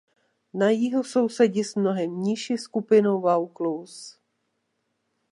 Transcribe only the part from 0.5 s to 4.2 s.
Na jihu sousedí s mnohem nižší skupinou Vaucluse.